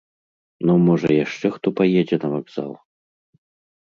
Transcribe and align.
Ну, 0.69 0.77
можа, 0.87 1.09
яшчэ 1.25 1.47
хто 1.57 1.67
паедзе 1.81 2.17
на 2.25 2.33
вакзал. 2.33 2.71